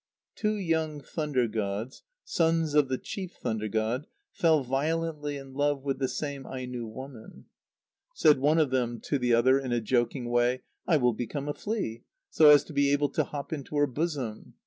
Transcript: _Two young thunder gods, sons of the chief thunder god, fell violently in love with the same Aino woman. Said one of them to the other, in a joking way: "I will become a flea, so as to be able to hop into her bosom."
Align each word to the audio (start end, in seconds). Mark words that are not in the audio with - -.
_Two 0.35 0.55
young 0.55 0.99
thunder 0.99 1.47
gods, 1.47 2.01
sons 2.23 2.73
of 2.73 2.87
the 2.89 2.97
chief 2.97 3.33
thunder 3.33 3.67
god, 3.67 4.07
fell 4.31 4.63
violently 4.63 5.37
in 5.37 5.53
love 5.53 5.83
with 5.83 5.99
the 5.99 6.07
same 6.07 6.43
Aino 6.47 6.87
woman. 6.87 7.45
Said 8.15 8.39
one 8.39 8.57
of 8.57 8.71
them 8.71 8.99
to 9.01 9.19
the 9.19 9.35
other, 9.35 9.59
in 9.59 9.71
a 9.71 9.79
joking 9.79 10.27
way: 10.31 10.63
"I 10.87 10.97
will 10.97 11.13
become 11.13 11.47
a 11.47 11.53
flea, 11.53 12.01
so 12.31 12.49
as 12.49 12.63
to 12.63 12.73
be 12.73 12.91
able 12.91 13.09
to 13.09 13.23
hop 13.25 13.53
into 13.53 13.77
her 13.77 13.85
bosom." 13.85 14.55